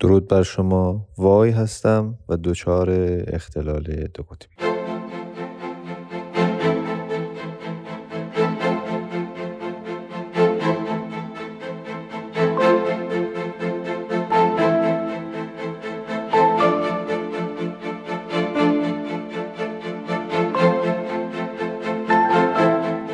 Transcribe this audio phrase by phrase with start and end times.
[0.00, 1.06] درود بر شما.
[1.18, 2.90] وای هستم و دچار
[3.26, 3.82] اختلال
[4.14, 4.54] دو قطبی.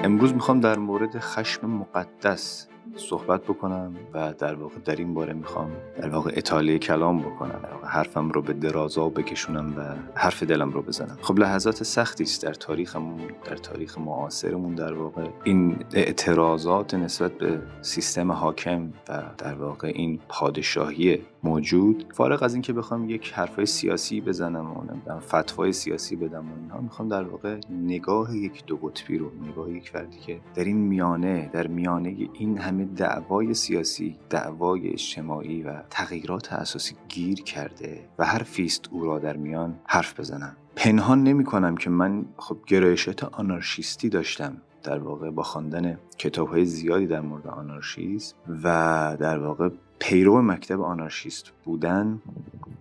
[0.05, 5.71] امروز می‌خوام در مورد خشم مقدس صحبت بکنم و در واقع در این باره می‌خوام
[5.97, 9.83] در واقع اطاله کلام بکنم در واقع حرفم رو به درازا بکشونم و
[10.15, 11.19] حرف دلم رو بزنم.
[11.23, 15.25] خب لحظات سختی است در تاریخمون در تاریخ معاصرمون در واقع.
[15.45, 22.07] این اعتراضات نسبت به سیستم حاکم و در واقع این پادشاهی موجود.
[22.15, 26.81] فارغ از اینکه بخوام یک حرفای سیاسی بزنم و نمی‌دونم فتوای سیاسی بدم و اینها
[26.81, 31.51] می‌خوام در واقع نگاه یک دو قطبی رو نگاه یک فردی که در این میانه
[31.53, 38.43] در میانه این همه دعوای سیاسی دعوای اجتماعی و تغییرات اساسی گیر کرده و هر
[38.43, 40.57] فیست او را در میان حرف بزنم.
[40.77, 46.65] پنهان نمی کنم که من خب گرایشات آنارشیستی داشتم در واقع با خواندن کتاب های
[46.65, 52.23] زیادی در مورد آنارشیسم و در واقع پیرو مکتب آنارشیست بودن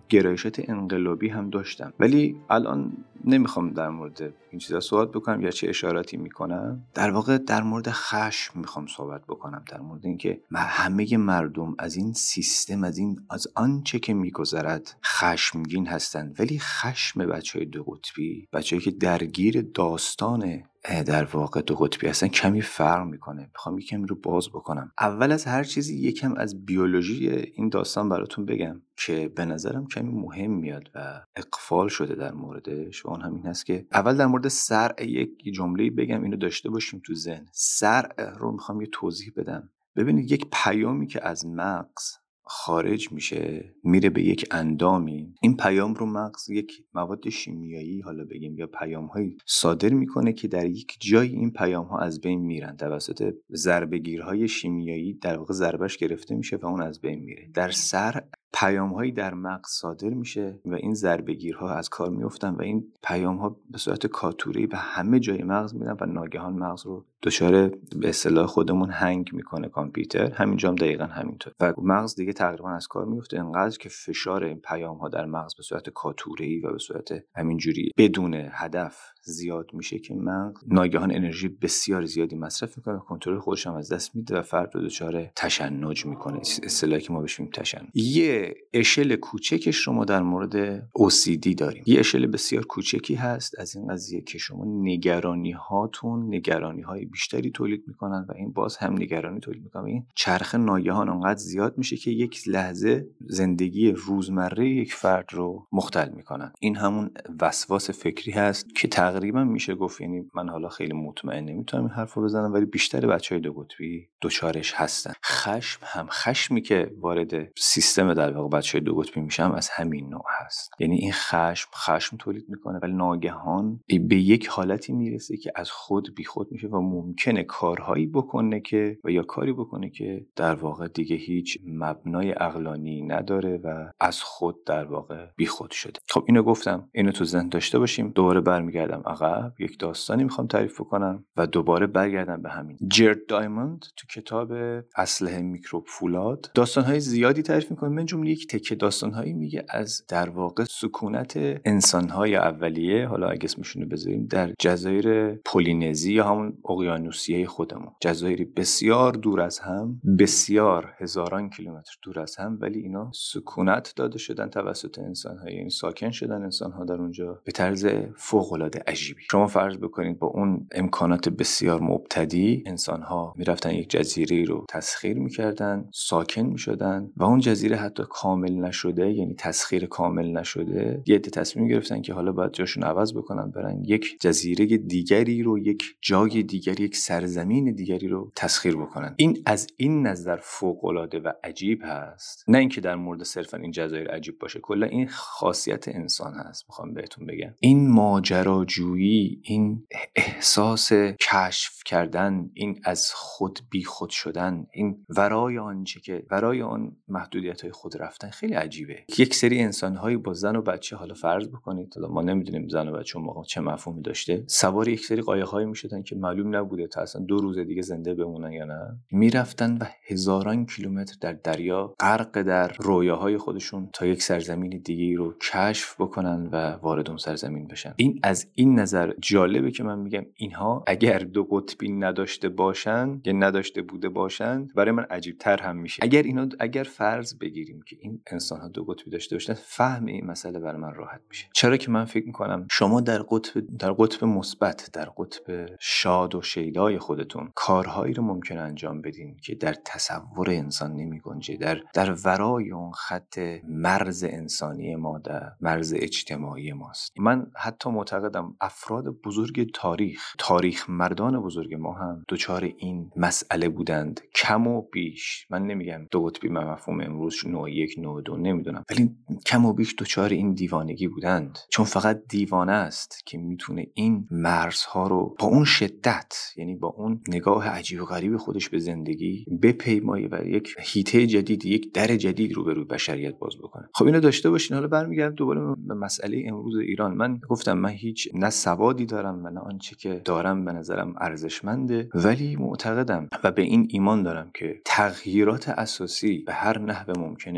[0.08, 2.92] گرایشات انقلابی هم داشتم ولی الان
[3.24, 6.82] نمی‌خوام در مورد این چیزا صحبت بکنم یا چه اشاراتی می‌کنم.
[6.94, 9.64] در واقع در مورد خشم می‌خوام صحبت بکنم.
[9.70, 15.86] در مورد اینکه همه مردم از این سیستم از این از آنچه که میگذرد خشمگین
[15.86, 22.06] هستند ولی خشم بچه های دو قطبی بچههایی که درگیر داستان در واقع دو قطبی
[22.06, 23.42] هستن کمی فرق می‌کنه.
[23.42, 24.92] می‌خوام یکم رو باز بکنم.
[25.00, 30.12] اول از هر چیزی یکم از بیولوژی این داستان براتون بگم که به نظرم کمی
[30.12, 34.26] مهم میاد و اقفال شده در موردش و اون هم این هست که اول در
[34.26, 37.46] مورد سرع یک جمله بگم اینو داشته باشیم تو ذهن.
[37.52, 39.70] سرع رو می‌خوام یه توضیح بدم.
[39.96, 45.34] ببینید یک پیامی که از مغز خارج میشه میره به یک اندامی.
[45.40, 50.48] این پیام رو مغز یک مواد شیمیایی حالا بگیم یا پیام هایی صادر می‌کنه که
[50.48, 52.76] در یک جای این پیام ها از بین میرن.
[52.76, 57.50] توسط ضربگیرهای شیمیایی در واقع ضربش گرفته میشه و اون از بین میره.
[57.54, 58.22] در سر
[58.54, 63.56] پیامهایی در مغز صادر میشه و این ضربگیرها از کار میفتن و این پیام ها
[63.70, 68.46] به صورت کاتوری به همه جای مغز میرن و ناگهان مغز رو دچار به اصطلاح
[68.46, 70.30] خودمون هنگ می‌کنه کامپیوتر.
[70.30, 71.52] همینجا هم دقیقا همینطور.
[71.60, 75.54] و مغز دیگه تقریبا از کار میفته انقدر که فشار این پیام ها در مغز
[75.54, 81.48] به صورت کاتوری و به صورت همینجوری بدون هدف زیاد میشه که مغز ناگهان انرژی
[81.48, 82.98] بسیار زیادی مصرف می‌کنه.
[82.98, 86.38] کنترل خودش هم از دست میده و فرد رو دچار تشنج می‌کنه.
[86.38, 87.88] اصطلاحی که ما بهش میگیم تشنج.
[87.94, 91.82] یه اشل کوچکش رو در مورد OCD داریم.
[91.86, 97.50] یه اشل بسیار کوچکی هست از این قضیه که شما نگرانی هاتون نگرانی های بیشتری
[97.50, 101.96] تولید می‌کنن و این باز هم نگرانی تولید می‌کنن این چرخ ناگهان انقدر زیاد میشه
[101.96, 106.52] که یک لحظه زندگی روزمره یک فرد رو مختل می‌کنن.
[106.60, 111.82] این همون وسواس فکری هست که تقریبا میشه گفت یعنی من حالا خیلی مطمئن نمی‌تونم
[111.82, 115.12] این حرفو بزنم ولی بیشتر بچه های دو قطبی دوچارش هستن.
[115.24, 120.08] خشم هم خشمی که وارد سیستم در واقع بچه های دو قطبی میشم از همین
[120.08, 120.70] نوع هست.
[120.78, 126.14] یعنی این خشم خشم تولید می‌کنه ولی ناگهان به یک حالتی می‌رسه که از خود
[126.14, 131.16] بیخود میشه و ممکنه کارهایی بکنه که و یا کاری بکنه که در واقع دیگه
[131.16, 136.00] هیچ مبنای اقلانی نداره و از خود در واقع بیخود شده.
[136.08, 136.88] خب اینو گفتم.
[136.92, 138.08] اینو تو ذهن داشته باشیم.
[138.08, 139.52] دوباره برمیگردم عقب.
[139.58, 142.78] یک داستانی می‌خوام تعریف کنم و دوباره برگردم به همین.
[142.88, 144.52] جرد دایموند تو کتاب
[144.96, 146.50] اسلحه میکروب فولاد.
[146.54, 151.32] داستانهای زیادی تعریف می‌کنه من جمله یک تکه داستانهایی میگه از در واقع سکونت
[151.64, 157.92] انسانهای اولیه حالا اگه اسمشون بذاریم در جزایر پولینزی یا همون اقیانوسیه خودمون.
[158.00, 164.18] جزایری بسیار دور از هم بسیار هزاران کیلومتر دور از هم ولی اینا سکونت داده
[164.18, 167.86] شدن توسط انسانها یعنی ساکن شدن انسانها در اونجا به طرز
[168.16, 169.22] فوق العاده عجیبی.
[169.30, 175.88] شما فرض بکنید با اون امکانات بسیار مبتدی انسانها می‌رفتن یک جزیره رو تسخیر می‌کردن
[175.94, 181.68] ساکن می‌شدن و اون جزیره حتی کامل نشده یعنی تسخیر کامل نشده یه عده تصمیم
[181.68, 186.84] گرفتن که حالا باید جاشون عوض بکنن برن یک جزیره دیگری رو یک جای دیگری
[186.84, 189.14] یک سرزمین دیگری رو تسخیر بکنن.
[189.16, 192.44] این از این نظر فوق العاده و عجیب هست.
[192.48, 196.94] نه اینکه در مورد صرفا این جزایر عجیب باشه کلا این خاصیت انسان هست می‌خوام
[196.94, 197.54] بهتون بگم.
[197.60, 199.86] این ماجراجویی این
[200.16, 206.96] احساس کشف کردن این از خود بی خود شدن این ورای آنچه که ورای آن
[207.08, 208.96] محدودیت های خود رفتن خیلی عجیبه.
[209.18, 212.92] یک سری انسانهایی با زن و بچه حالا فرض بکنید حالا ما نمی‌دونیم زن و
[212.92, 214.44] بچه موقع چه مفهومی داشته.
[214.46, 218.52] سوار یک سری قایقهایی می‌شدن که معلوم نبوده تا اصلا دو روز دیگه زنده بمونن
[218.52, 218.98] یا نه.
[219.10, 225.34] می‌رفتن و هزاران کیلومتر در دریا غرق در رویاهای خودشون تا یک سرزمین دیگه رو
[225.52, 227.94] کشف بکنن و وارد اون سرزمین بشن.
[227.96, 233.32] این از این نظر جالبه که من میگم اینها اگر دو قطبی نداشته باشن یا
[233.32, 235.98] نداشته بوده باشند برای من عجیب تر هم میشه.
[236.02, 240.26] اگر اینا اگر فرض بگیریم که این انسان ها دو قطبی داشته باشن فهم این
[240.26, 241.48] مسئله برای من راحت میشه.
[241.52, 246.42] چرا که من فکر می‌کنم شما در قطب در قطب مثبت در قطب شاد و
[246.42, 252.12] شیدای خودتون کارهایی رو ممکن انجام بدین که در تصور انسان نمی گنجه در در
[252.12, 253.38] ورای اون خط
[253.68, 257.12] مرز انسانی ما در مرز اجتماعی ماست.
[257.18, 264.20] من حتی معتقدم افراد بزرگ تاریخ تاریخ مردان بزرگ ما هم دچار این مسئله بودند.
[264.34, 268.84] کم و بیش من نمیگم دو قطبی مفهوم امروز نوع یک نوع دو نمی‌دونم.
[268.90, 269.10] ولی
[269.46, 271.58] کم و بیش دچار این دیوانگی بودند.
[271.70, 277.20] چون فقط دیوانه است که می‌تونه این مرزها رو با اون شدت یعنی با اون
[277.28, 282.52] نگاه عجیب و غریب خودش به زندگی بپیمایه و یک هیته جدید یک در جدید
[282.52, 283.88] رو به روی بشریت باز بکنه.
[283.94, 284.74] خب اینو داشته باشین.
[284.74, 287.14] حالا برمیگردم دوباره به مسئله امروز ایران.
[287.14, 292.08] من گفتم من هیچ نه سوادی دارم و نه آنچه که دارم به نظرم ارزشمنده
[292.14, 297.12] ولی معتقدم و به این ایمان دارم که تغییرات اساسی به هر نحو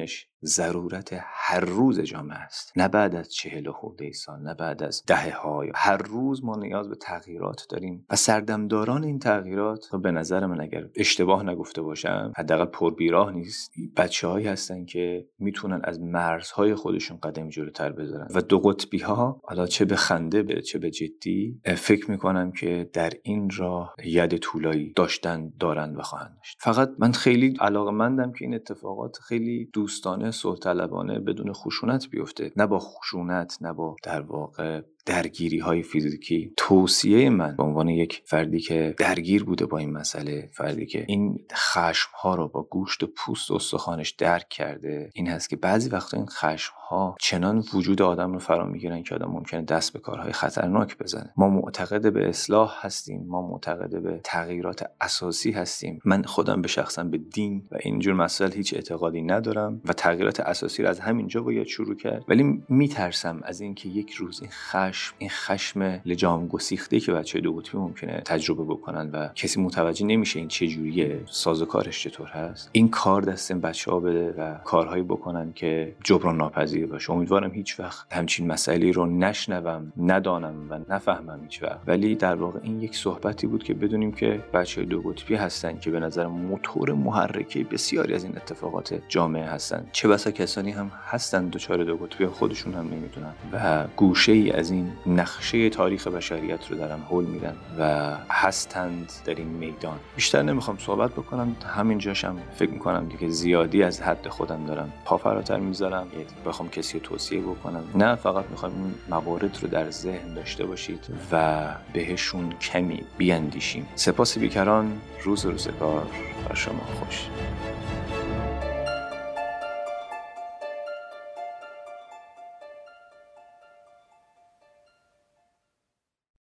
[0.06, 0.28] finish.
[0.46, 2.72] ضرورت هر روز جامعه است.
[2.76, 6.88] نه بعد از چهل خورده سال نه بعد از دهه های هر روز ما نیاز
[6.88, 12.32] به تغییرات داریم و سردمداران این تغییرات خب به نظر من اگر اشتباه نگفته باشم
[12.36, 13.72] حداقل پربیراه نیست.
[13.96, 18.28] بچه هایی هستن که می‌تونن از مرزهای خودشون قدم جلوتر بذارن.
[18.34, 22.90] و دو قطبی ها حالا چه به خنده به چه به جدی فکر می‌کنم که
[22.92, 26.56] در این راه ید طولایی داشتن دارن و خواهند داشت.
[26.60, 32.52] فقط من خیلی علاقه مندم که این اتفاقات خیلی دوستانه طلبانه بدون خشونت بیفته.
[32.56, 36.52] نه با خشونت نه با در واقع درگیری های فیزیکی.
[36.56, 41.38] توصیه من به عنوان یک فردی که درگیر بوده با این مسئله فردی که این
[41.52, 45.90] خشم ها رو با گوشت و پوست و استخوانش درک کرده این هست که بعضی
[45.90, 49.98] وقتا این خشم ها چنان وجود آدم رو فرا می‌گیرن که آدم ممکنه دست به
[49.98, 51.32] کارهای خطرناک بزنه.
[51.36, 56.00] ما معتقد به اصلاح هستیم ما معتقد به تغییرات اساسی هستیم.
[56.04, 60.82] من خودم به شخصا به دین و اینجور مسائل هیچ اعتقادی ندارم و تغییرات اساسی
[60.82, 62.24] رو از همینجا باید شروع کرد.
[62.28, 67.52] ولی میترسم از اینکه یک روز این خشم این خشم لجام گسیخته که بچه دو
[67.52, 72.70] قطبی ممکنه تجربه بکنن و کسی متوجه نمیشه این چه جوریه سازوکارش چطور هست.
[72.72, 77.12] این کار دست این بچه بده و کارهایی بکنن که جبران ناپذیر باشه.
[77.12, 81.78] امیدوارم هیچ وقت همچین مسئله رو نشنوم ندانم و نفهمم هیچ وقت.
[81.86, 85.90] ولی در واقع این یک صحبتی بود که بدونیم که بچه دو قطبی هستن که
[85.90, 89.86] به نظر موتور محرکه بسیاری از این اتفاقات جامعه هستن.
[89.92, 93.32] چه بسا کسانی هم هستن دچار دو قطبی خودشون هم نمی‌دونن.
[93.52, 99.34] و گوشه ای از این نقشه تاریخ بشریت رو دارن حل میدن و هستند در
[99.34, 99.98] این میدان.
[100.16, 105.58] بیشتر نمی‌خوام صحبت بکنم همینجاشم فکر می‌کنم دیگه زیادی از حد خودم دارم پا فراتر
[105.58, 106.06] می‌ذارم.
[106.46, 107.84] بخوام کسی رو توصیه بکنم.
[107.94, 113.86] نه فقط می‌خوام این موارد رو در ذهن داشته باشید و بهشون کمی بیاندیشیم.
[113.94, 116.06] سپاس بیکران روز روزگار
[116.48, 117.28] بر شما خوش.